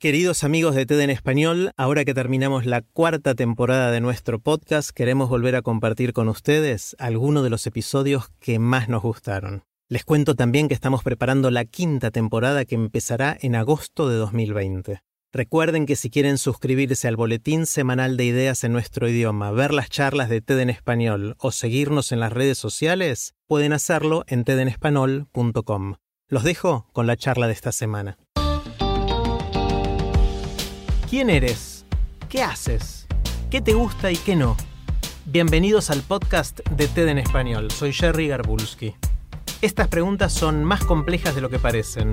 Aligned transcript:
Queridos 0.00 0.44
amigos 0.44 0.74
de 0.74 0.86
TED 0.86 1.00
en 1.00 1.10
Español, 1.10 1.72
ahora 1.76 2.06
que 2.06 2.14
terminamos 2.14 2.64
la 2.64 2.80
cuarta 2.80 3.34
temporada 3.34 3.90
de 3.90 4.00
nuestro 4.00 4.38
podcast, 4.38 4.92
queremos 4.92 5.28
volver 5.28 5.56
a 5.56 5.60
compartir 5.60 6.14
con 6.14 6.30
ustedes 6.30 6.96
algunos 6.98 7.44
de 7.44 7.50
los 7.50 7.66
episodios 7.66 8.30
que 8.40 8.58
más 8.58 8.88
nos 8.88 9.02
gustaron. 9.02 9.62
Les 9.90 10.06
cuento 10.06 10.34
también 10.34 10.68
que 10.68 10.74
estamos 10.74 11.02
preparando 11.02 11.50
la 11.50 11.66
quinta 11.66 12.10
temporada 12.10 12.64
que 12.64 12.76
empezará 12.76 13.36
en 13.42 13.54
agosto 13.54 14.08
de 14.08 14.16
2020. 14.16 15.02
Recuerden 15.34 15.84
que 15.84 15.96
si 15.96 16.08
quieren 16.08 16.38
suscribirse 16.38 17.06
al 17.06 17.16
boletín 17.16 17.66
semanal 17.66 18.16
de 18.16 18.24
ideas 18.24 18.64
en 18.64 18.72
nuestro 18.72 19.06
idioma, 19.06 19.50
ver 19.50 19.74
las 19.74 19.90
charlas 19.90 20.30
de 20.30 20.40
TED 20.40 20.60
en 20.60 20.70
español 20.70 21.36
o 21.38 21.52
seguirnos 21.52 22.10
en 22.10 22.20
las 22.20 22.32
redes 22.32 22.56
sociales, 22.56 23.34
pueden 23.46 23.74
hacerlo 23.74 24.24
en 24.28 24.44
tedenespanol.com. 24.44 25.96
Los 26.26 26.44
dejo 26.44 26.88
con 26.94 27.06
la 27.06 27.16
charla 27.16 27.48
de 27.48 27.52
esta 27.52 27.72
semana. 27.72 28.16
¿Quién 31.10 31.28
eres? 31.28 31.84
¿Qué 32.28 32.40
haces? 32.40 33.08
¿Qué 33.50 33.60
te 33.60 33.72
gusta 33.72 34.12
y 34.12 34.16
qué 34.16 34.36
no? 34.36 34.56
Bienvenidos 35.24 35.90
al 35.90 36.02
podcast 36.02 36.60
de 36.70 36.86
TED 36.86 37.08
en 37.08 37.18
español. 37.18 37.68
Soy 37.72 37.92
Jerry 37.92 38.28
Garbulski. 38.28 38.94
Estas 39.60 39.88
preguntas 39.88 40.32
son 40.32 40.62
más 40.62 40.84
complejas 40.84 41.34
de 41.34 41.40
lo 41.40 41.50
que 41.50 41.58
parecen. 41.58 42.12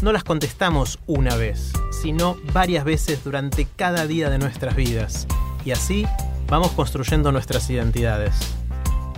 No 0.00 0.12
las 0.12 0.24
contestamos 0.24 0.98
una 1.06 1.36
vez, 1.36 1.74
sino 1.90 2.38
varias 2.54 2.86
veces 2.86 3.22
durante 3.22 3.66
cada 3.66 4.06
día 4.06 4.30
de 4.30 4.38
nuestras 4.38 4.74
vidas. 4.74 5.26
Y 5.66 5.72
así 5.72 6.06
vamos 6.46 6.70
construyendo 6.70 7.30
nuestras 7.32 7.68
identidades. 7.68 8.34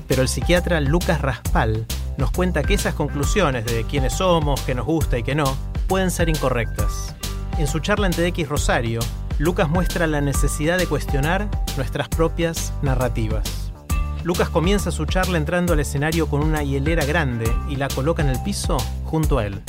Pero 0.09 0.23
el 0.23 0.29
psiquiatra 0.29 0.81
Lucas 0.81 1.21
Raspal 1.21 1.87
nos 2.17 2.33
cuenta 2.33 2.65
que 2.65 2.75
esas 2.75 2.97
conclusiones 2.97 3.65
de 3.65 3.85
quiénes 3.85 4.15
somos, 4.15 4.61
qué 4.63 4.75
nos 4.75 4.87
gusta 4.87 5.19
y 5.19 5.23
qué 5.23 5.37
no, 5.37 5.57
pueden 5.87 6.11
ser 6.11 6.29
incorrectas. 6.29 7.15
En 7.59 7.69
su 7.69 7.79
charla 7.79 8.07
en 8.07 8.13
TEDx 8.13 8.49
Rosario, 8.49 9.01
Lucas 9.41 9.71
muestra 9.71 10.07
la 10.07 10.21
necesidad 10.21 10.77
de 10.77 10.87
cuestionar 10.87 11.49
nuestras 11.79 12.11
propias 12.11 12.75
narrativas. 12.83 13.73
Lucas 14.23 14.51
comienza 14.51 14.91
su 14.91 15.07
charla 15.07 15.39
entrando 15.39 15.73
al 15.73 15.81
escenario 15.81 16.29
con 16.29 16.43
una 16.43 16.63
hielera 16.63 17.07
grande 17.07 17.51
y 17.71 17.77
la 17.77 17.89
coloca 17.89 18.21
en 18.21 18.29
el 18.29 18.43
piso 18.43 18.77
junto 19.07 19.39
a 19.39 19.47
él. 19.47 19.63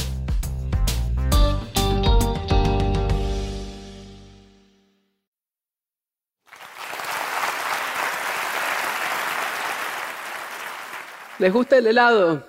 ¿Les 11.39 11.53
gusta 11.53 11.77
el 11.77 11.87
helado? 11.87 12.45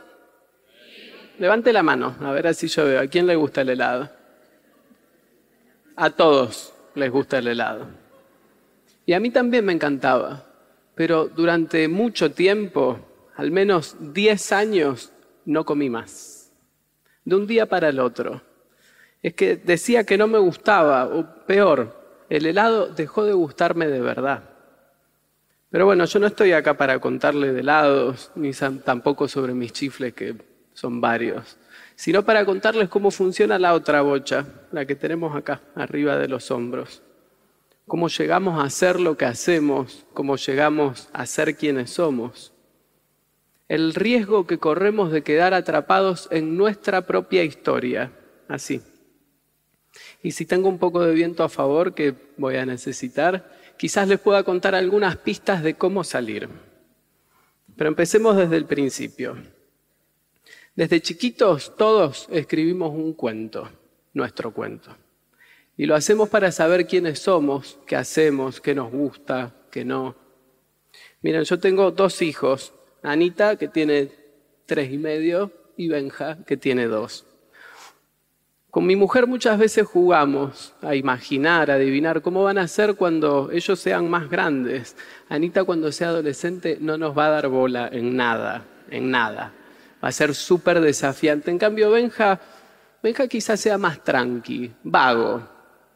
Levante 1.39 1.73
la 1.73 1.84
mano, 1.84 2.17
a 2.20 2.33
ver 2.33 2.48
así 2.48 2.67
yo 2.67 2.84
veo. 2.84 3.01
¿A 3.01 3.07
quién 3.07 3.29
le 3.29 3.36
gusta 3.36 3.61
el 3.61 3.69
helado? 3.69 4.11
A 5.95 6.11
todos 6.11 6.73
les 6.95 7.11
gusta 7.11 7.39
el 7.39 7.48
helado. 7.48 7.87
Y 9.07 9.12
a 9.12 9.21
mí 9.21 9.31
también 9.31 9.65
me 9.65 9.73
encantaba, 9.73 10.47
pero 10.95 11.29
durante 11.29 11.89
mucho 11.89 12.33
tiempo, 12.33 13.01
al 13.36 13.51
menos 13.51 13.97
10 14.01 14.53
años, 14.53 15.13
no 15.45 15.64
comí 15.64 15.91
más. 15.91 16.52
De 17.25 17.36
un 17.36 17.47
día 17.47 17.67
para 17.67 17.89
el 17.89 17.98
otro. 17.98 18.42
Es 19.23 19.35
que 19.35 19.57
decía 19.57 20.05
que 20.05 20.19
no 20.19 20.27
me 20.27 20.39
gustaba, 20.39 21.07
o 21.07 21.45
peor, 21.47 22.25
el 22.29 22.47
helado 22.47 22.89
dejó 22.89 23.25
de 23.25 23.33
gustarme 23.33 23.86
de 23.86 24.01
verdad. 24.01 24.51
Pero 25.70 25.86
bueno, 25.86 26.05
yo 26.05 26.19
no 26.19 26.27
estoy 26.27 26.52
acá 26.52 26.77
para 26.77 26.98
contarle 26.98 27.52
de 27.52 27.61
helados, 27.61 28.31
ni 28.35 28.52
tampoco 28.52 29.27
sobre 29.27 29.55
mis 29.55 29.73
chifles, 29.73 30.13
que 30.13 30.36
son 30.75 31.01
varios, 31.01 31.57
sino 31.97 32.25
para 32.25 32.45
contarles 32.45 32.89
cómo 32.89 33.11
funciona 33.11 33.58
la 33.58 33.75
otra 33.75 34.03
bocha, 34.03 34.47
la 34.73 34.86
que 34.86 34.95
tenemos 34.95 35.36
acá, 35.36 35.61
arriba 35.75 36.17
de 36.17 36.29
los 36.29 36.51
hombros. 36.51 37.03
Cómo 37.86 38.08
llegamos 38.08 38.64
a 38.64 38.70
ser 38.70 39.01
lo 39.01 39.17
que 39.17 39.25
hacemos, 39.25 40.07
cómo 40.14 40.36
llegamos 40.36 41.08
a 41.13 41.27
ser 41.27 41.57
quienes 41.57 41.91
somos. 41.91 42.52
El 43.69 43.95
riesgo 43.95 44.47
que 44.47 44.58
corremos 44.58 45.13
de 45.13 45.23
quedar 45.23 45.55
atrapados 45.55 46.29
en 46.31 46.57
nuestra 46.57 47.07
propia 47.07 47.42
historia, 47.42 48.13
así. 48.48 48.83
Y 50.23 50.33
si 50.33 50.47
tengo 50.47 50.69
un 50.69 50.79
poco 50.79 51.02
de 51.05 51.14
viento 51.14 51.42
a 51.42 51.48
favor, 51.48 51.95
que 51.95 52.14
voy 52.36 52.57
a 52.57 52.67
necesitar, 52.67 53.51
quizás 53.77 54.08
les 54.08 54.20
pueda 54.20 54.42
contar 54.42 54.75
algunas 54.75 55.17
pistas 55.17 55.63
de 55.63 55.75
cómo 55.75 56.05
salir. 56.05 56.48
Pero 57.77 57.89
empecemos 57.89 58.36
desde 58.36 58.57
el 58.57 58.67
principio. 58.67 59.36
Desde 60.74 61.02
chiquitos 61.02 61.77
todos 61.77 62.28
escribimos 62.30 62.92
un 62.94 63.12
cuento, 63.12 63.68
nuestro 64.14 64.55
cuento. 64.55 64.96
Y 65.77 65.84
lo 65.84 65.94
hacemos 65.94 66.30
para 66.30 66.50
saber 66.50 66.86
quiénes 66.86 67.18
somos, 67.18 67.78
qué 67.86 67.96
hacemos, 67.96 68.60
qué 68.60 68.74
nos 68.74 68.90
gusta, 68.90 69.55
qué 69.70 69.84
no. 69.84 70.16
Miren, 71.20 71.44
yo 71.44 71.58
tengo 71.58 71.90
dos 71.90 72.22
hijos, 72.22 72.72
Anita, 73.02 73.56
que 73.56 73.68
tiene 73.68 74.10
tres 74.64 74.90
y 74.90 74.98
medio, 74.98 75.52
y 75.77 75.88
Benja, 75.88 76.38
que 76.46 76.56
tiene 76.56 76.86
dos. 76.86 77.27
Con 78.70 78.86
mi 78.86 78.96
mujer 78.96 79.27
muchas 79.27 79.58
veces 79.58 79.86
jugamos 79.86 80.74
a 80.80 80.94
imaginar, 80.94 81.70
a 81.70 81.74
adivinar 81.74 82.22
cómo 82.22 82.44
van 82.44 82.56
a 82.56 82.66
ser 82.66 82.94
cuando 82.94 83.50
ellos 83.50 83.78
sean 83.78 84.08
más 84.08 84.30
grandes. 84.30 84.96
Anita 85.28 85.64
cuando 85.64 85.92
sea 85.92 86.08
adolescente 86.08 86.78
no 86.80 86.96
nos 86.96 87.16
va 87.16 87.27
a 87.27 87.30
dar 87.30 87.48
bola 87.48 87.90
en 87.92 88.16
nada, 88.16 88.64
en 88.90 89.10
nada. 89.10 89.52
Va 90.02 90.08
a 90.08 90.13
ser 90.13 90.35
súper 90.35 90.80
desafiante. 90.80 91.51
En 91.51 91.58
cambio, 91.58 91.90
Benja, 91.90 92.40
Benja 93.02 93.29
quizás 93.29 93.61
sea 93.61 93.79
más 93.79 94.02
tranqui, 94.02 94.70
vago. 94.83 95.42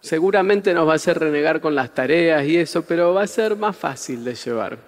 Seguramente 0.01 0.73
nos 0.75 0.87
va 0.87 0.93
a 0.93 0.97
hacer 0.97 1.19
renegar 1.19 1.61
con 1.61 1.75
las 1.75 1.93
tareas 1.93 2.45
y 2.47 2.57
eso, 2.57 2.83
pero 2.83 3.15
va 3.15 3.23
a 3.23 3.27
ser 3.27 3.57
más 3.57 3.77
fácil 3.77 4.25
de 4.25 4.35
llevar. 4.35 4.79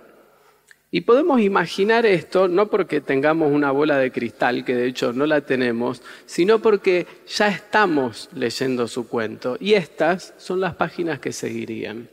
Y 0.91 1.03
podemos 1.03 1.41
imaginar 1.41 2.07
esto 2.07 2.49
no 2.49 2.69
porque 2.69 3.01
tengamos 3.01 3.53
una 3.53 3.71
bola 3.73 3.99
de 3.99 4.11
cristal, 4.11 4.65
que 4.65 4.75
de 4.75 4.87
hecho 4.87 5.13
no 5.13 5.27
la 5.27 5.43
tenemos, 5.43 6.03
sino 6.25 6.61
porque 6.61 7.07
ya 7.27 7.49
estamos 7.49 8.31
leyendo 8.33 8.89
su 8.89 9.07
cuento. 9.07 9.57
Y 9.61 9.75
estas 9.75 10.35
son 10.39 10.61
las 10.61 10.77
páginas 10.77 11.19
que 11.19 11.33
seguirían. 11.33 12.09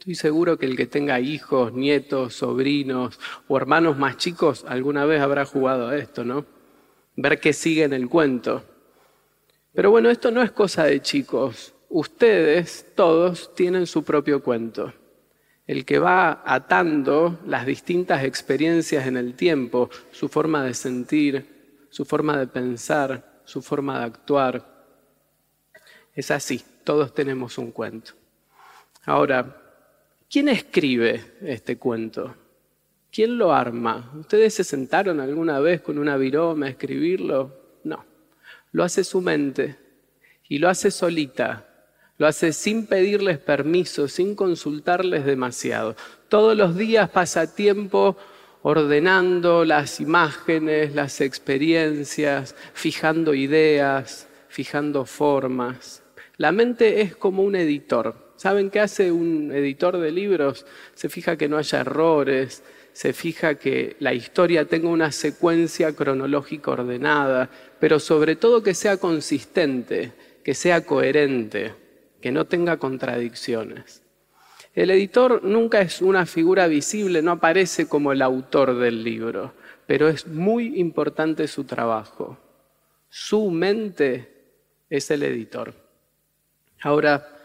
Estoy 0.00 0.14
seguro 0.14 0.56
que 0.58 0.64
el 0.64 0.78
que 0.78 0.86
tenga 0.86 1.20
hijos, 1.20 1.74
nietos, 1.74 2.32
sobrinos 2.32 3.20
o 3.48 3.58
hermanos 3.58 3.98
más 3.98 4.16
chicos 4.16 4.64
alguna 4.66 5.04
vez 5.04 5.20
habrá 5.20 5.44
jugado 5.44 5.88
a 5.88 5.96
esto, 5.98 6.24
¿no? 6.24 6.46
Ver 7.16 7.38
qué 7.38 7.52
sigue 7.52 7.84
en 7.84 7.92
el 7.92 8.08
cuento. 8.08 8.64
Pero 9.74 9.90
bueno, 9.90 10.08
esto 10.08 10.30
no 10.30 10.40
es 10.40 10.52
cosa 10.52 10.84
de 10.84 11.02
chicos. 11.02 11.74
Ustedes 11.90 12.86
todos 12.94 13.54
tienen 13.54 13.86
su 13.86 14.02
propio 14.02 14.42
cuento 14.42 14.90
el 15.66 15.84
que 15.84 15.98
va 15.98 16.42
atando 16.46 17.38
las 17.44 17.66
distintas 17.66 18.24
experiencias 18.24 19.06
en 19.06 19.18
el 19.18 19.34
tiempo, 19.34 19.90
su 20.12 20.30
forma 20.30 20.64
de 20.64 20.72
sentir, 20.72 21.86
su 21.90 22.06
forma 22.06 22.38
de 22.38 22.46
pensar, 22.46 23.42
su 23.44 23.60
forma 23.60 23.98
de 23.98 24.06
actuar. 24.06 24.86
Es 26.14 26.30
así, 26.30 26.64
todos 26.84 27.12
tenemos 27.12 27.58
un 27.58 27.70
cuento. 27.70 28.12
Ahora, 29.04 29.69
¿quién 30.30 30.48
escribe 30.48 31.22
este 31.42 31.76
cuento? 31.76 32.34
¿Quién 33.12 33.36
lo 33.36 33.52
arma? 33.52 34.12
¿Ustedes 34.18 34.54
se 34.54 34.64
sentaron 34.64 35.18
alguna 35.20 35.58
vez 35.58 35.80
con 35.80 35.98
una 35.98 36.16
viroma 36.16 36.66
a 36.66 36.70
escribirlo? 36.70 37.78
No, 37.82 38.04
lo 38.72 38.84
hace 38.84 39.02
su 39.02 39.20
mente 39.20 39.76
y 40.48 40.58
lo 40.58 40.68
hace 40.68 40.92
solita, 40.92 41.66
lo 42.18 42.26
hace 42.26 42.52
sin 42.52 42.86
pedirles 42.86 43.38
permiso, 43.38 44.06
sin 44.06 44.36
consultarles 44.36 45.24
demasiado. 45.24 45.96
Todos 46.28 46.56
los 46.56 46.76
días 46.76 47.10
pasa 47.10 47.52
tiempo 47.52 48.16
ordenando 48.62 49.64
las 49.64 50.00
imágenes, 50.00 50.94
las 50.94 51.20
experiencias, 51.20 52.54
fijando 52.74 53.34
ideas, 53.34 54.28
fijando 54.48 55.04
formas. 55.04 56.04
La 56.36 56.52
mente 56.52 57.00
es 57.00 57.16
como 57.16 57.42
un 57.42 57.56
editor. 57.56 58.29
¿Saben 58.40 58.70
qué 58.70 58.80
hace 58.80 59.12
un 59.12 59.52
editor 59.52 59.98
de 59.98 60.10
libros? 60.10 60.64
Se 60.94 61.10
fija 61.10 61.36
que 61.36 61.46
no 61.46 61.58
haya 61.58 61.80
errores, 61.80 62.62
se 62.94 63.12
fija 63.12 63.56
que 63.56 63.96
la 63.98 64.14
historia 64.14 64.64
tenga 64.64 64.88
una 64.88 65.12
secuencia 65.12 65.94
cronológica 65.94 66.70
ordenada, 66.70 67.50
pero 67.78 68.00
sobre 68.00 68.36
todo 68.36 68.62
que 68.62 68.72
sea 68.72 68.96
consistente, 68.96 70.14
que 70.42 70.54
sea 70.54 70.86
coherente, 70.86 71.74
que 72.22 72.32
no 72.32 72.46
tenga 72.46 72.78
contradicciones. 72.78 74.00
El 74.74 74.90
editor 74.90 75.44
nunca 75.44 75.82
es 75.82 76.00
una 76.00 76.24
figura 76.24 76.66
visible, 76.66 77.20
no 77.20 77.32
aparece 77.32 77.88
como 77.90 78.10
el 78.10 78.22
autor 78.22 78.78
del 78.78 79.04
libro, 79.04 79.52
pero 79.86 80.08
es 80.08 80.26
muy 80.26 80.80
importante 80.80 81.46
su 81.46 81.64
trabajo. 81.64 82.38
Su 83.10 83.50
mente 83.50 84.28
es 84.88 85.10
el 85.10 85.24
editor. 85.24 85.74
Ahora, 86.80 87.36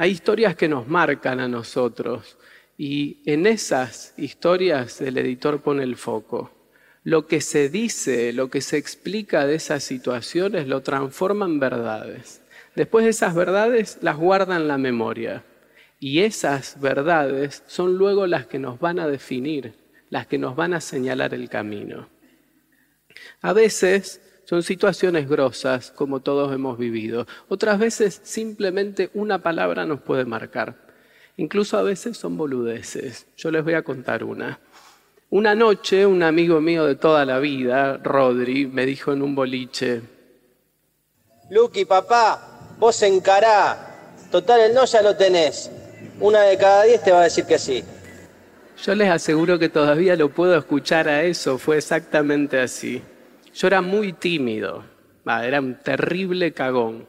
hay 0.00 0.12
historias 0.12 0.56
que 0.56 0.66
nos 0.66 0.88
marcan 0.88 1.40
a 1.40 1.48
nosotros 1.48 2.38
y 2.78 3.20
en 3.26 3.46
esas 3.46 4.14
historias 4.16 5.02
el 5.02 5.18
editor 5.18 5.60
pone 5.60 5.82
el 5.82 5.94
foco. 5.94 6.50
Lo 7.04 7.26
que 7.26 7.42
se 7.42 7.68
dice, 7.68 8.32
lo 8.32 8.48
que 8.48 8.62
se 8.62 8.78
explica 8.78 9.46
de 9.46 9.56
esas 9.56 9.84
situaciones 9.84 10.66
lo 10.68 10.80
transforma 10.80 11.44
en 11.44 11.60
verdades. 11.60 12.40
Después 12.74 13.06
esas 13.06 13.34
verdades 13.34 13.98
las 14.00 14.16
guarda 14.16 14.56
en 14.56 14.68
la 14.68 14.78
memoria. 14.78 15.44
Y 15.98 16.20
esas 16.20 16.80
verdades 16.80 17.62
son 17.66 17.98
luego 17.98 18.26
las 18.26 18.46
que 18.46 18.58
nos 18.58 18.80
van 18.80 19.00
a 19.00 19.06
definir, 19.06 19.74
las 20.08 20.26
que 20.26 20.38
nos 20.38 20.56
van 20.56 20.72
a 20.72 20.80
señalar 20.80 21.34
el 21.34 21.50
camino. 21.50 22.08
A 23.42 23.52
veces 23.52 24.22
son 24.50 24.64
situaciones 24.64 25.28
grosas, 25.28 25.92
como 25.92 26.18
todos 26.18 26.52
hemos 26.52 26.76
vivido. 26.76 27.24
Otras 27.48 27.78
veces 27.78 28.20
simplemente 28.24 29.08
una 29.14 29.38
palabra 29.38 29.86
nos 29.86 30.00
puede 30.00 30.24
marcar. 30.24 30.74
Incluso 31.36 31.78
a 31.78 31.84
veces 31.84 32.16
son 32.16 32.36
boludeces. 32.36 33.28
Yo 33.36 33.52
les 33.52 33.62
voy 33.62 33.74
a 33.74 33.82
contar 33.82 34.24
una. 34.24 34.58
Una 35.30 35.54
noche, 35.54 36.04
un 36.04 36.24
amigo 36.24 36.60
mío 36.60 36.84
de 36.84 36.96
toda 36.96 37.24
la 37.24 37.38
vida, 37.38 37.98
Rodri, 37.98 38.66
me 38.66 38.86
dijo 38.86 39.12
en 39.12 39.22
un 39.22 39.36
boliche, 39.36 40.02
Lucky, 41.50 41.84
papá, 41.84 42.74
vos 42.76 43.00
encará. 43.02 44.16
Total, 44.32 44.62
el 44.62 44.74
no 44.74 44.84
ya 44.84 45.00
lo 45.00 45.16
tenés. 45.16 45.70
Una 46.18 46.42
de 46.42 46.58
cada 46.58 46.82
diez 46.82 47.04
te 47.04 47.12
va 47.12 47.20
a 47.20 47.24
decir 47.24 47.44
que 47.44 47.56
sí. 47.56 47.84
Yo 48.84 48.96
les 48.96 49.10
aseguro 49.10 49.60
que 49.60 49.68
todavía 49.68 50.16
lo 50.16 50.30
puedo 50.30 50.58
escuchar 50.58 51.08
a 51.08 51.22
eso, 51.22 51.56
fue 51.56 51.76
exactamente 51.76 52.58
así. 52.58 53.00
Yo 53.54 53.66
era 53.66 53.82
muy 53.82 54.12
tímido, 54.12 54.84
era 55.26 55.60
un 55.60 55.74
terrible 55.74 56.52
cagón. 56.52 57.06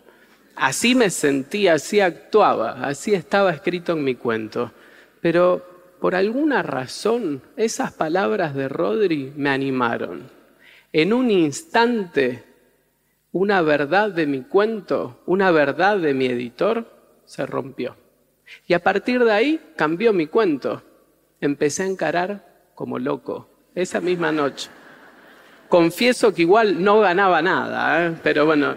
Así 0.55 0.95
me 0.95 1.09
sentía, 1.09 1.73
así 1.73 1.99
actuaba, 1.99 2.85
así 2.85 3.13
estaba 3.13 3.51
escrito 3.51 3.93
en 3.93 4.03
mi 4.03 4.15
cuento. 4.15 4.71
Pero 5.21 5.65
por 5.99 6.15
alguna 6.15 6.63
razón 6.63 7.41
esas 7.55 7.93
palabras 7.93 8.55
de 8.55 8.67
Rodri 8.67 9.33
me 9.35 9.49
animaron. 9.49 10.29
En 10.91 11.13
un 11.13 11.31
instante, 11.31 12.43
una 13.31 13.61
verdad 13.61 14.09
de 14.09 14.25
mi 14.25 14.41
cuento, 14.41 15.21
una 15.25 15.51
verdad 15.51 15.97
de 15.97 16.13
mi 16.13 16.25
editor, 16.25 16.85
se 17.25 17.45
rompió. 17.45 17.95
Y 18.67 18.73
a 18.73 18.79
partir 18.79 19.23
de 19.23 19.31
ahí 19.31 19.61
cambió 19.77 20.11
mi 20.11 20.27
cuento. 20.27 20.81
Empecé 21.39 21.83
a 21.83 21.87
encarar 21.87 22.71
como 22.75 22.99
loco, 22.99 23.47
esa 23.73 24.01
misma 24.01 24.31
noche. 24.31 24.69
Confieso 25.71 26.33
que 26.33 26.41
igual 26.41 26.83
no 26.83 26.99
ganaba 26.99 27.41
nada, 27.41 28.05
¿eh? 28.05 28.15
pero 28.21 28.45
bueno, 28.45 28.75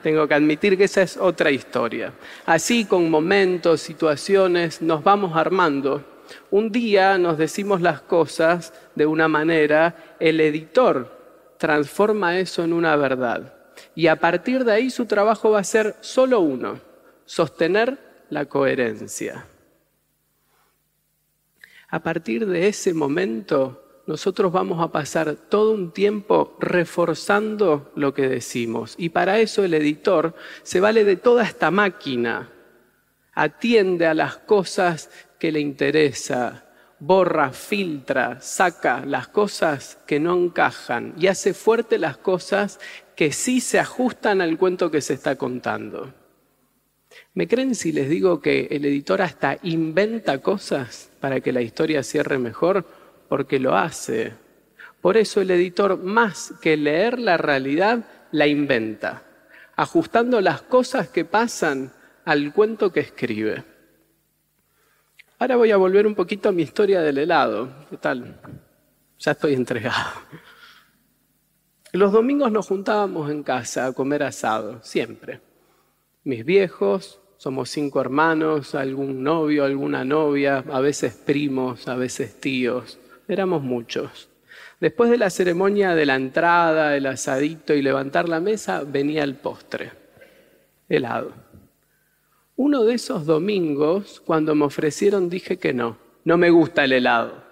tengo 0.00 0.28
que 0.28 0.34
admitir 0.34 0.78
que 0.78 0.84
esa 0.84 1.02
es 1.02 1.16
otra 1.16 1.50
historia. 1.50 2.12
Así 2.44 2.84
con 2.84 3.10
momentos, 3.10 3.80
situaciones, 3.80 4.80
nos 4.80 5.02
vamos 5.02 5.36
armando. 5.36 6.04
Un 6.52 6.70
día 6.70 7.18
nos 7.18 7.36
decimos 7.36 7.80
las 7.80 8.00
cosas 8.00 8.72
de 8.94 9.06
una 9.06 9.26
manera, 9.26 9.96
el 10.20 10.40
editor 10.40 11.10
transforma 11.58 12.38
eso 12.38 12.62
en 12.62 12.74
una 12.74 12.94
verdad. 12.94 13.52
Y 13.96 14.06
a 14.06 14.14
partir 14.14 14.64
de 14.64 14.70
ahí 14.70 14.88
su 14.88 15.04
trabajo 15.06 15.50
va 15.50 15.58
a 15.58 15.64
ser 15.64 15.96
solo 16.00 16.38
uno, 16.38 16.78
sostener 17.24 17.98
la 18.30 18.44
coherencia. 18.44 19.46
A 21.88 21.98
partir 21.98 22.46
de 22.46 22.68
ese 22.68 22.94
momento, 22.94 23.85
nosotros 24.06 24.52
vamos 24.52 24.82
a 24.82 24.92
pasar 24.92 25.34
todo 25.34 25.72
un 25.72 25.90
tiempo 25.90 26.56
reforzando 26.60 27.90
lo 27.96 28.14
que 28.14 28.28
decimos. 28.28 28.94
Y 28.98 29.08
para 29.08 29.40
eso 29.40 29.64
el 29.64 29.74
editor 29.74 30.34
se 30.62 30.80
vale 30.80 31.04
de 31.04 31.16
toda 31.16 31.44
esta 31.44 31.70
máquina, 31.70 32.50
atiende 33.34 34.06
a 34.06 34.14
las 34.14 34.36
cosas 34.36 35.10
que 35.38 35.52
le 35.52 35.60
interesa, 35.60 36.66
borra, 36.98 37.52
filtra, 37.52 38.40
saca 38.40 39.04
las 39.04 39.28
cosas 39.28 39.98
que 40.06 40.20
no 40.20 40.36
encajan 40.36 41.14
y 41.18 41.26
hace 41.26 41.52
fuerte 41.52 41.98
las 41.98 42.16
cosas 42.16 42.80
que 43.14 43.32
sí 43.32 43.60
se 43.60 43.78
ajustan 43.78 44.40
al 44.40 44.56
cuento 44.56 44.90
que 44.90 45.00
se 45.00 45.14
está 45.14 45.36
contando. 45.36 46.12
¿Me 47.34 47.48
creen 47.48 47.74
si 47.74 47.92
les 47.92 48.08
digo 48.08 48.40
que 48.40 48.68
el 48.70 48.84
editor 48.84 49.22
hasta 49.22 49.58
inventa 49.62 50.38
cosas 50.38 51.10
para 51.20 51.40
que 51.40 51.52
la 51.52 51.62
historia 51.62 52.02
cierre 52.02 52.38
mejor? 52.38 52.86
Porque 53.28 53.58
lo 53.58 53.76
hace. 53.76 54.34
Por 55.00 55.16
eso 55.16 55.40
el 55.40 55.50
editor, 55.50 56.02
más 56.02 56.54
que 56.60 56.76
leer 56.76 57.18
la 57.18 57.36
realidad, 57.36 58.04
la 58.32 58.46
inventa, 58.46 59.22
ajustando 59.76 60.40
las 60.40 60.62
cosas 60.62 61.08
que 61.08 61.24
pasan 61.24 61.92
al 62.24 62.52
cuento 62.52 62.92
que 62.92 63.00
escribe. 63.00 63.64
Ahora 65.38 65.56
voy 65.56 65.70
a 65.70 65.76
volver 65.76 66.06
un 66.06 66.14
poquito 66.14 66.48
a 66.48 66.52
mi 66.52 66.62
historia 66.62 67.02
del 67.02 67.18
helado. 67.18 67.68
¿Qué 67.90 67.98
tal? 67.98 68.40
Ya 69.18 69.32
estoy 69.32 69.54
entregado. 69.54 70.10
Los 71.92 72.10
domingos 72.10 72.50
nos 72.50 72.66
juntábamos 72.66 73.30
en 73.30 73.42
casa 73.42 73.86
a 73.86 73.92
comer 73.92 74.22
asado, 74.22 74.82
siempre. 74.82 75.40
Mis 76.24 76.44
viejos, 76.44 77.20
somos 77.36 77.70
cinco 77.70 78.00
hermanos, 78.00 78.74
algún 78.74 79.22
novio, 79.22 79.64
alguna 79.64 80.04
novia, 80.04 80.64
a 80.70 80.80
veces 80.80 81.14
primos, 81.14 81.86
a 81.86 81.94
veces 81.94 82.40
tíos 82.40 82.98
éramos 83.28 83.62
muchos. 83.62 84.28
Después 84.80 85.10
de 85.10 85.18
la 85.18 85.30
ceremonia 85.30 85.94
de 85.94 86.06
la 86.06 86.16
entrada, 86.16 86.96
el 86.96 87.06
asadito 87.06 87.74
y 87.74 87.82
levantar 87.82 88.28
la 88.28 88.40
mesa, 88.40 88.84
venía 88.84 89.24
el 89.24 89.34
postre, 89.34 89.92
helado. 90.88 91.32
Uno 92.56 92.84
de 92.84 92.94
esos 92.94 93.26
domingos, 93.26 94.20
cuando 94.20 94.54
me 94.54 94.64
ofrecieron, 94.64 95.28
dije 95.28 95.58
que 95.58 95.72
no, 95.72 95.98
no 96.24 96.36
me 96.36 96.50
gusta 96.50 96.84
el 96.84 96.92
helado. 96.92 97.44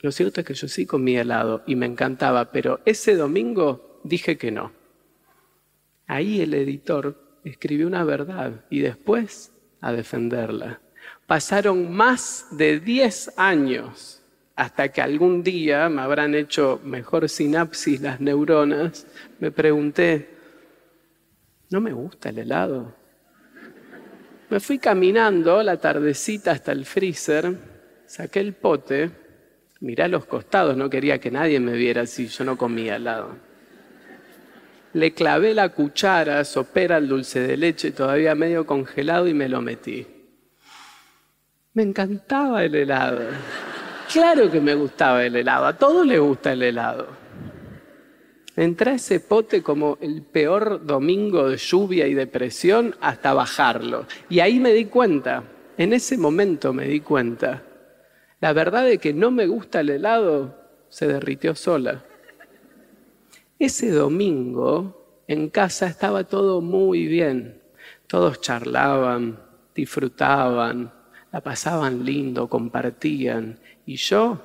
Lo 0.00 0.10
cierto 0.10 0.40
es 0.40 0.46
que 0.46 0.54
yo 0.54 0.66
sí 0.66 0.86
comía 0.86 1.22
helado 1.22 1.62
y 1.66 1.76
me 1.76 1.86
encantaba, 1.86 2.50
pero 2.50 2.80
ese 2.84 3.14
domingo 3.14 4.00
dije 4.02 4.36
que 4.36 4.50
no. 4.50 4.72
Ahí 6.06 6.40
el 6.40 6.54
editor 6.54 7.40
escribió 7.44 7.86
una 7.86 8.04
verdad 8.04 8.64
y 8.70 8.80
después 8.80 9.52
a 9.80 9.92
defenderla. 9.92 10.80
Pasaron 11.32 11.90
más 11.90 12.48
de 12.50 12.78
10 12.78 13.38
años 13.38 14.20
hasta 14.54 14.90
que 14.90 15.00
algún 15.00 15.42
día 15.42 15.88
me 15.88 16.02
habrán 16.02 16.34
hecho 16.34 16.78
mejor 16.84 17.26
sinapsis 17.26 18.02
las 18.02 18.20
neuronas, 18.20 19.06
me 19.40 19.50
pregunté, 19.50 20.28
¿no 21.70 21.80
me 21.80 21.94
gusta 21.94 22.28
el 22.28 22.40
helado? 22.40 22.94
Me 24.50 24.60
fui 24.60 24.78
caminando 24.78 25.62
la 25.62 25.78
tardecita 25.78 26.50
hasta 26.50 26.72
el 26.72 26.84
freezer, 26.84 27.56
saqué 28.04 28.40
el 28.40 28.52
pote, 28.52 29.10
miré 29.80 30.02
a 30.02 30.08
los 30.08 30.26
costados, 30.26 30.76
no 30.76 30.90
quería 30.90 31.18
que 31.18 31.30
nadie 31.30 31.58
me 31.60 31.72
viera 31.72 32.04
si 32.04 32.26
yo 32.26 32.44
no 32.44 32.58
comía 32.58 32.96
helado. 32.96 33.36
Le 34.92 35.14
clavé 35.14 35.54
la 35.54 35.70
cuchara, 35.70 36.44
sopera 36.44 36.98
el 36.98 37.08
dulce 37.08 37.40
de 37.40 37.56
leche 37.56 37.90
todavía 37.92 38.34
medio 38.34 38.66
congelado 38.66 39.26
y 39.28 39.32
me 39.32 39.48
lo 39.48 39.62
metí. 39.62 40.06
Me 41.74 41.82
encantaba 41.82 42.64
el 42.64 42.74
helado. 42.74 43.20
Claro 44.12 44.50
que 44.50 44.60
me 44.60 44.74
gustaba 44.74 45.24
el 45.24 45.36
helado. 45.36 45.64
A 45.64 45.78
todos 45.78 46.06
les 46.06 46.20
gusta 46.20 46.52
el 46.52 46.62
helado. 46.62 47.06
Entré 48.54 48.90
a 48.90 48.94
ese 48.94 49.20
pote 49.20 49.62
como 49.62 49.96
el 50.02 50.22
peor 50.22 50.84
domingo 50.84 51.48
de 51.48 51.56
lluvia 51.56 52.06
y 52.06 52.12
depresión 52.12 52.94
hasta 53.00 53.32
bajarlo. 53.32 54.04
Y 54.28 54.40
ahí 54.40 54.60
me 54.60 54.74
di 54.74 54.84
cuenta, 54.84 55.44
en 55.78 55.94
ese 55.94 56.18
momento 56.18 56.74
me 56.74 56.86
di 56.86 57.00
cuenta, 57.00 57.62
la 58.40 58.52
verdad 58.52 58.84
de 58.84 58.98
que 58.98 59.14
no 59.14 59.30
me 59.30 59.46
gusta 59.46 59.80
el 59.80 59.88
helado 59.88 60.58
se 60.90 61.06
derritió 61.06 61.54
sola. 61.54 62.04
Ese 63.58 63.90
domingo 63.90 65.22
en 65.26 65.48
casa 65.48 65.86
estaba 65.86 66.24
todo 66.24 66.60
muy 66.60 67.06
bien. 67.06 67.62
Todos 68.06 68.42
charlaban, 68.42 69.38
disfrutaban, 69.74 70.92
la 71.32 71.40
pasaban 71.40 72.04
lindo, 72.04 72.48
compartían. 72.48 73.58
Y 73.86 73.96
yo 73.96 74.40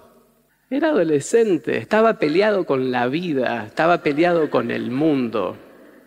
era 0.69 0.89
adolescente, 0.89 1.77
estaba 1.77 2.17
peleado 2.17 2.65
con 2.65 2.91
la 2.91 3.07
vida, 3.07 3.65
estaba 3.67 4.01
peleado 4.01 4.49
con 4.49 4.71
el 4.71 4.89
mundo. 4.89 5.57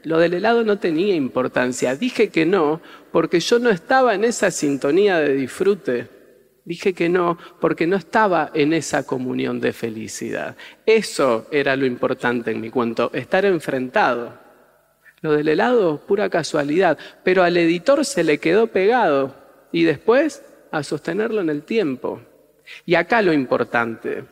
Lo 0.02 0.18
del 0.18 0.34
helado 0.34 0.64
no 0.64 0.78
tenía 0.78 1.14
importancia. 1.14 1.94
Dije 1.94 2.30
que 2.30 2.46
no 2.46 2.80
porque 3.12 3.40
yo 3.40 3.58
no 3.58 3.68
estaba 3.68 4.14
en 4.14 4.24
esa 4.24 4.50
sintonía 4.50 5.18
de 5.18 5.34
disfrute. 5.34 6.08
Dije 6.64 6.94
que 6.94 7.08
no 7.08 7.36
porque 7.60 7.86
no 7.86 7.96
estaba 7.96 8.50
en 8.54 8.72
esa 8.72 9.04
comunión 9.04 9.60
de 9.60 9.72
felicidad. 9.72 10.56
Eso 10.86 11.46
era 11.50 11.76
lo 11.76 11.84
importante 11.84 12.50
en 12.50 12.60
mi 12.60 12.70
cuento, 12.70 13.10
estar 13.12 13.44
enfrentado. 13.44 14.38
Lo 15.20 15.32
del 15.32 15.48
helado, 15.48 16.00
pura 16.06 16.30
casualidad, 16.30 16.96
pero 17.22 17.42
al 17.42 17.58
editor 17.58 18.06
se 18.06 18.24
le 18.24 18.38
quedó 18.38 18.68
pegado 18.68 19.34
y 19.70 19.84
después 19.84 20.42
a 20.70 20.82
sostenerlo 20.82 21.40
en 21.40 21.50
el 21.50 21.62
tiempo. 21.62 22.20
Y 22.86 22.94
acá 22.94 23.22
lo 23.22 23.32
importante, 23.32 24.24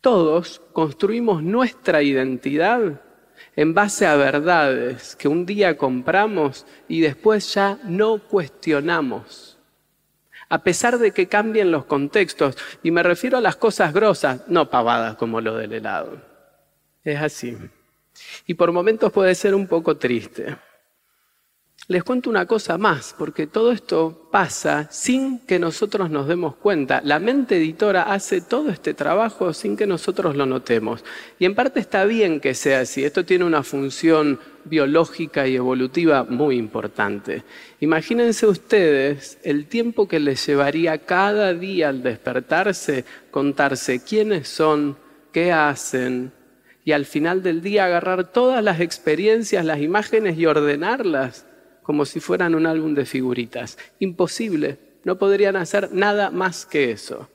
todos 0.00 0.60
construimos 0.72 1.42
nuestra 1.42 2.02
identidad 2.02 3.00
en 3.56 3.74
base 3.74 4.06
a 4.06 4.16
verdades 4.16 5.16
que 5.16 5.28
un 5.28 5.46
día 5.46 5.76
compramos 5.76 6.66
y 6.88 7.00
después 7.00 7.54
ya 7.54 7.78
no 7.84 8.18
cuestionamos. 8.18 9.58
A 10.48 10.62
pesar 10.62 10.98
de 10.98 11.12
que 11.12 11.26
cambien 11.26 11.70
los 11.70 11.86
contextos, 11.86 12.56
y 12.82 12.90
me 12.90 13.02
refiero 13.02 13.38
a 13.38 13.40
las 13.40 13.56
cosas 13.56 13.92
grosas, 13.92 14.42
no 14.46 14.68
pavadas 14.68 15.16
como 15.16 15.40
lo 15.40 15.56
del 15.56 15.72
helado. 15.72 16.20
Es 17.02 17.20
así. 17.20 17.56
Y 18.46 18.54
por 18.54 18.70
momentos 18.72 19.10
puede 19.10 19.34
ser 19.34 19.54
un 19.54 19.66
poco 19.66 19.96
triste. 19.96 20.56
Les 21.86 22.02
cuento 22.02 22.30
una 22.30 22.46
cosa 22.46 22.78
más, 22.78 23.14
porque 23.18 23.46
todo 23.46 23.70
esto 23.70 24.30
pasa 24.32 24.88
sin 24.90 25.40
que 25.40 25.58
nosotros 25.58 26.08
nos 26.08 26.26
demos 26.26 26.56
cuenta. 26.56 27.02
La 27.04 27.18
mente 27.18 27.58
editora 27.58 28.04
hace 28.04 28.40
todo 28.40 28.70
este 28.70 28.94
trabajo 28.94 29.52
sin 29.52 29.76
que 29.76 29.86
nosotros 29.86 30.34
lo 30.34 30.46
notemos. 30.46 31.04
Y 31.38 31.44
en 31.44 31.54
parte 31.54 31.80
está 31.80 32.06
bien 32.06 32.40
que 32.40 32.54
sea 32.54 32.80
así. 32.80 33.04
Esto 33.04 33.26
tiene 33.26 33.44
una 33.44 33.62
función 33.62 34.40
biológica 34.64 35.46
y 35.46 35.56
evolutiva 35.56 36.24
muy 36.24 36.56
importante. 36.56 37.42
Imagínense 37.80 38.46
ustedes 38.46 39.36
el 39.42 39.66
tiempo 39.66 40.08
que 40.08 40.20
les 40.20 40.46
llevaría 40.46 40.96
cada 40.96 41.52
día 41.52 41.90
al 41.90 42.02
despertarse 42.02 43.04
contarse 43.30 44.02
quiénes 44.02 44.48
son, 44.48 44.96
qué 45.32 45.52
hacen, 45.52 46.32
y 46.82 46.92
al 46.92 47.04
final 47.04 47.42
del 47.42 47.60
día 47.60 47.84
agarrar 47.84 48.32
todas 48.32 48.64
las 48.64 48.80
experiencias, 48.80 49.66
las 49.66 49.80
imágenes 49.80 50.38
y 50.38 50.46
ordenarlas 50.46 51.44
como 51.84 52.04
si 52.04 52.18
fueran 52.18 52.56
un 52.56 52.66
álbum 52.66 52.94
de 52.94 53.06
figuritas. 53.06 53.78
Imposible, 54.00 54.78
no 55.04 55.18
podrían 55.18 55.54
hacer 55.54 55.90
nada 55.92 56.30
más 56.30 56.66
que 56.66 56.90
eso. 56.90 57.28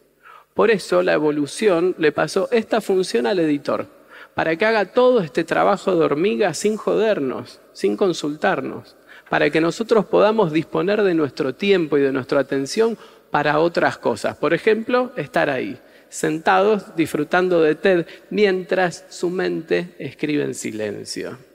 Por 0.54 0.72
eso 0.72 1.02
la 1.04 1.14
evolución 1.14 1.96
le 1.98 2.12
pasó 2.12 2.50
esta 2.52 2.82
función 2.82 3.28
al 3.28 3.40
editor, 3.40 3.88
para 4.34 4.58
que 4.58 4.66
haga 4.66 4.86
todo 4.92 5.22
este 5.22 5.46
trabajo 5.46 5.96
de 5.96 6.04
hormiga 6.04 6.54
sin 6.54 6.76
jodernos, 6.76 7.62
sin 7.72 7.96
consultarnos, 7.96 8.98
para 9.30 9.50
que 9.52 9.62
nosotros 9.62 10.06
podamos 10.06 10.52
disponer 10.52 11.04
de 11.04 11.14
nuestro 11.14 11.56
tiempo 11.56 11.98
y 11.98 12.02
de 12.02 12.12
nuestra 12.12 12.42
atención 12.42 12.98
para 13.30 13.60
otras 13.60 13.98
cosas. 13.98 14.36
Por 14.36 14.54
ejemplo, 14.54 15.12
estar 15.16 15.50
ahí, 15.50 15.80
sentados 16.10 16.96
disfrutando 16.96 17.62
de 17.62 17.76
TED 17.76 18.06
mientras 18.30 19.06
su 19.10 19.30
mente 19.30 19.96
escribe 20.00 20.44
en 20.44 20.56
silencio. 20.56 21.49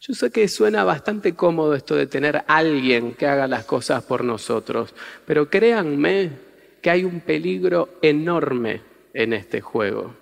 Yo 0.00 0.14
sé 0.14 0.30
que 0.30 0.46
suena 0.46 0.84
bastante 0.84 1.34
cómodo 1.34 1.74
esto 1.74 1.96
de 1.96 2.06
tener 2.06 2.44
alguien 2.46 3.14
que 3.14 3.26
haga 3.26 3.48
las 3.48 3.64
cosas 3.64 4.04
por 4.04 4.22
nosotros, 4.22 4.94
pero 5.26 5.50
créanme 5.50 6.30
que 6.80 6.90
hay 6.90 7.04
un 7.04 7.20
peligro 7.20 7.98
enorme 8.00 8.80
en 9.12 9.32
este 9.32 9.60
juego. 9.60 10.14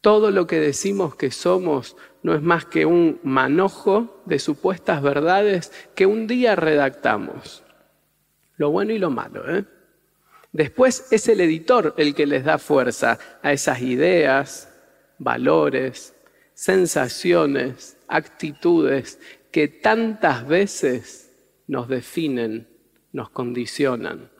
Todo 0.00 0.32
lo 0.32 0.46
que 0.48 0.58
decimos 0.58 1.14
que 1.14 1.30
somos 1.30 1.96
no 2.22 2.34
es 2.34 2.42
más 2.42 2.64
que 2.64 2.84
un 2.84 3.20
manojo 3.22 4.22
de 4.26 4.40
supuestas 4.40 5.00
verdades 5.02 5.72
que 5.94 6.06
un 6.06 6.26
día 6.26 6.56
redactamos. 6.56 7.62
Lo 8.56 8.70
bueno 8.70 8.92
y 8.92 8.98
lo 8.98 9.10
malo, 9.10 9.48
¿eh? 9.56 9.64
Después 10.52 11.06
es 11.10 11.28
el 11.28 11.40
editor 11.40 11.94
el 11.96 12.14
que 12.14 12.26
les 12.26 12.44
da 12.44 12.58
fuerza 12.58 13.18
a 13.42 13.52
esas 13.52 13.82
ideas, 13.82 14.68
valores, 15.18 16.14
sensaciones, 16.54 17.93
actitudes 18.08 19.18
que 19.50 19.68
tantas 19.68 20.46
veces 20.46 21.32
nos 21.66 21.88
definen, 21.88 22.68
nos 23.12 23.30
condicionan. 23.30 24.30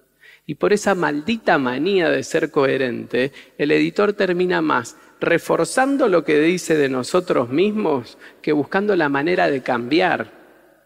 Y 0.47 0.57
por 0.57 0.73
esa 0.73 0.95
maldita 0.95 1.59
manía 1.59 2.11
de 2.11 2.23
ser 2.23 2.51
coherente, 2.51 3.33
el 3.57 3.71
editor 3.71 4.13
termina 4.13 4.61
más 4.61 4.97
reforzando 5.21 6.09
lo 6.09 6.25
que 6.25 6.39
dice 6.39 6.77
de 6.77 6.89
nosotros 6.89 7.49
mismos 7.49 8.19
que 8.43 8.53
buscando 8.53 8.95
la 8.95 9.09
manera 9.09 9.49
de 9.49 9.63
cambiar 9.63 10.33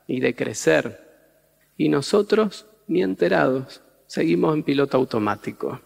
y 0.07 0.21
de 0.21 0.35
crecer. 0.35 1.09
Y 1.77 1.89
nosotros, 1.89 2.67
ni 2.87 3.03
enterados, 3.03 3.83
seguimos 4.07 4.55
en 4.55 4.63
piloto 4.63 4.97
automático. 4.97 5.81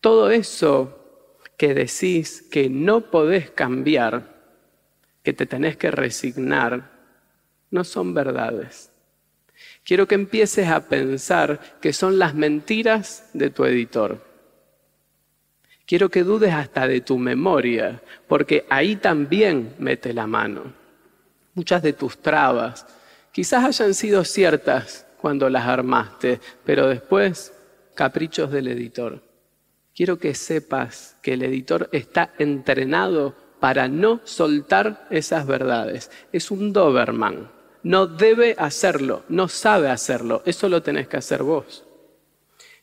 Todo 0.00 0.30
eso 0.30 0.96
que 1.56 1.74
decís 1.74 2.42
que 2.50 2.70
no 2.70 3.10
podés 3.10 3.50
cambiar, 3.50 4.39
que 5.22 5.32
te 5.32 5.46
tenés 5.46 5.76
que 5.76 5.90
resignar, 5.90 6.90
no 7.70 7.84
son 7.84 8.14
verdades. 8.14 8.90
Quiero 9.84 10.06
que 10.06 10.14
empieces 10.14 10.68
a 10.68 10.88
pensar 10.88 11.78
que 11.80 11.92
son 11.92 12.18
las 12.18 12.34
mentiras 12.34 13.28
de 13.32 13.50
tu 13.50 13.64
editor. 13.64 14.24
Quiero 15.86 16.08
que 16.08 16.22
dudes 16.22 16.54
hasta 16.54 16.86
de 16.86 17.00
tu 17.00 17.18
memoria, 17.18 18.00
porque 18.28 18.64
ahí 18.70 18.96
también 18.96 19.74
mete 19.78 20.12
la 20.12 20.26
mano. 20.26 20.72
Muchas 21.54 21.82
de 21.82 21.92
tus 21.92 22.18
trabas 22.18 22.86
quizás 23.32 23.64
hayan 23.64 23.94
sido 23.94 24.24
ciertas 24.24 25.06
cuando 25.20 25.50
las 25.50 25.66
armaste, 25.66 26.40
pero 26.64 26.86
después 26.86 27.52
caprichos 27.94 28.50
del 28.50 28.68
editor. 28.68 29.22
Quiero 29.94 30.18
que 30.18 30.34
sepas 30.34 31.16
que 31.22 31.34
el 31.34 31.42
editor 31.42 31.88
está 31.92 32.32
entrenado 32.38 33.34
para 33.60 33.88
no 33.88 34.20
soltar 34.24 35.06
esas 35.10 35.46
verdades. 35.46 36.10
Es 36.32 36.50
un 36.50 36.72
Doberman. 36.72 37.50
No 37.82 38.06
debe 38.06 38.56
hacerlo, 38.58 39.22
no 39.28 39.48
sabe 39.48 39.88
hacerlo. 39.88 40.42
Eso 40.44 40.68
lo 40.68 40.82
tenés 40.82 41.08
que 41.08 41.16
hacer 41.18 41.42
vos. 41.42 41.84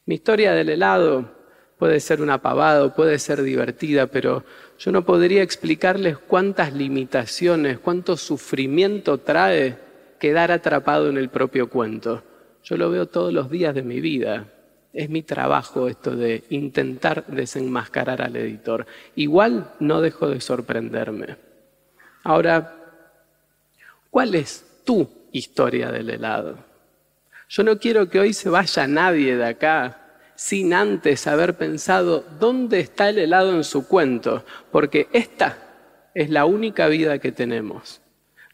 Mi 0.06 0.16
historia 0.16 0.54
del 0.54 0.70
helado 0.70 1.30
puede 1.78 2.00
ser 2.00 2.22
una 2.22 2.42
pavada, 2.42 2.94
puede 2.96 3.20
ser 3.20 3.42
divertida, 3.42 4.08
pero 4.08 4.44
yo 4.80 4.92
no 4.92 5.04
podría 5.04 5.44
explicarles 5.44 6.18
cuántas 6.18 6.74
limitaciones, 6.74 7.80
cuánto 7.80 8.18
sufrimiento 8.18 9.20
trae 9.20 9.78
quedar 10.20 10.52
atrapado 10.52 11.10
en 11.10 11.18
el 11.18 11.30
propio 11.30 11.70
cuento. 11.70 12.24
Yo 12.64 12.78
lo 12.78 12.90
veo 12.90 13.08
todos 13.08 13.34
los 13.34 13.50
días 13.50 13.76
de 13.76 13.84
mi 13.84 14.02
vida. 14.02 14.48
Es 14.98 15.12
mi 15.12 15.22
trabajo 15.22 15.88
esto 15.88 16.16
de 16.16 16.44
intentar 16.50 17.24
desenmascarar 17.28 18.20
al 18.20 18.36
editor. 18.36 18.88
Igual 19.16 19.76
no 19.80 20.02
dejo 20.02 20.28
de 20.28 20.42
sorprenderme. 20.42 21.38
Ahora, 22.24 22.74
¿cuál 24.10 24.34
es 24.34 24.66
tu 24.84 25.08
historia 25.32 25.92
del 25.92 26.10
helado? 26.10 26.58
Yo 27.48 27.62
no 27.62 27.78
quiero 27.78 28.10
que 28.10 28.20
hoy 28.20 28.34
se 28.34 28.50
vaya 28.50 28.88
nadie 28.88 29.38
de 29.38 29.46
acá 29.46 30.02
sin 30.34 30.74
antes 30.74 31.28
haber 31.28 31.58
pensado 31.58 32.26
dónde 32.40 32.80
está 32.80 33.10
el 33.10 33.20
helado 33.20 33.54
en 33.54 33.66
su 33.66 33.88
cuento, 33.88 34.46
porque 34.72 35.10
esta 35.14 35.60
es 36.16 36.32
la 36.32 36.46
única 36.46 36.88
vida 36.88 37.20
que 37.20 37.32
tenemos. 37.32 38.02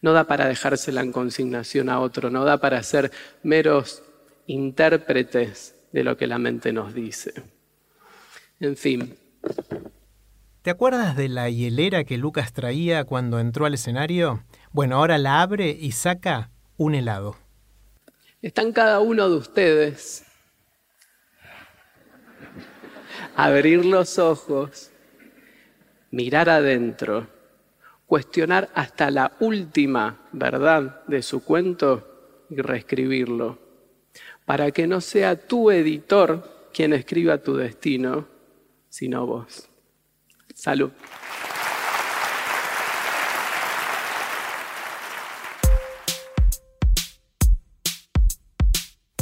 No 0.01 0.11
da 0.11 0.25
para 0.25 0.49
dejársela 0.49 0.99
en 0.99 1.13
consignación 1.13 1.87
a 1.87 2.01
otro, 2.01 2.29
no 2.29 2.43
da 2.43 2.57
para 2.57 2.83
ser 2.83 3.13
meros 3.43 4.03
intérpretes 4.45 5.72
de 5.93 6.03
lo 6.03 6.17
que 6.17 6.27
la 6.27 6.39
mente 6.39 6.73
nos 6.73 6.93
dice. 6.93 7.33
En 8.59 8.75
fin. 8.75 9.15
¿Te 10.63 10.71
acuerdas 10.71 11.15
de 11.15 11.29
la 11.29 11.49
hielera 11.49 12.03
que 12.03 12.17
Lucas 12.17 12.51
traía 12.51 13.03
cuando 13.03 13.39
entró 13.39 13.65
al 13.65 13.75
escenario? 13.75 14.43
Bueno, 14.71 14.97
ahora 14.97 15.17
la 15.17 15.41
abre 15.41 15.69
y 15.69 15.91
saca 15.91 16.49
un 16.77 16.95
helado. 16.95 17.35
Están 18.41 18.73
cada 18.73 18.99
uno 18.99 19.29
de 19.29 19.35
ustedes. 19.35 20.25
Abrir 23.35 23.85
los 23.85 24.17
ojos, 24.19 24.91
mirar 26.11 26.49
adentro, 26.49 27.27
cuestionar 28.07 28.69
hasta 28.73 29.11
la 29.11 29.33
última 29.39 30.27
verdad 30.31 31.03
de 31.07 31.21
su 31.21 31.43
cuento 31.43 32.45
y 32.49 32.61
reescribirlo 32.61 33.62
para 34.45 34.71
que 34.71 34.87
no 34.87 35.01
sea 35.01 35.35
tu 35.35 35.71
editor 35.71 36.69
quien 36.73 36.93
escriba 36.93 37.37
tu 37.37 37.55
destino, 37.55 38.27
sino 38.89 39.25
vos. 39.25 39.69
Salud. 40.53 40.91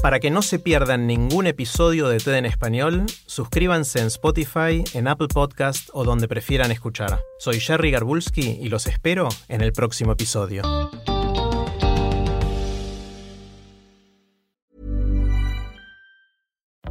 Para 0.02 0.20
que 0.20 0.32
no 0.32 0.42
se 0.42 0.58
pierdan 0.58 1.06
ningún 1.06 1.46
episodio 1.46 2.10
de 2.10 2.18
TED 2.18 2.34
en 2.34 2.48
español, 2.48 3.06
suscríbanse 3.28 4.00
en 4.00 4.08
Spotify, 4.08 4.84
en 4.96 5.08
Apple 5.08 5.28
Podcast 5.28 5.90
o 5.94 6.04
donde 6.04 6.28
prefieran 6.28 6.72
escuchar. 6.72 7.20
Soy 7.38 7.60
Jerry 7.60 7.92
Garbulski 7.92 8.58
y 8.60 8.70
los 8.70 8.88
espero 8.88 9.30
en 9.48 9.62
el 9.62 9.74
próximo 9.74 10.14
episodio. 10.14 10.64